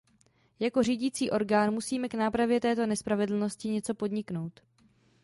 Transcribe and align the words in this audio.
Jako 0.59 0.83
řídící 0.83 1.31
orgán 1.31 1.73
musíme 1.73 2.09
k 2.09 2.13
nápravě 2.13 2.59
této 2.61 2.85
nespravedlnosti 2.85 3.69
něco 3.69 3.95
podniknout. 3.95 4.61